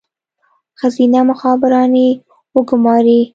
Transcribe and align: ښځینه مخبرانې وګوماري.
ښځینه 0.79 1.19
مخبرانې 1.29 2.09
وګوماري. 2.55 3.21